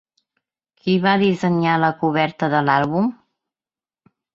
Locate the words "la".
1.85-1.93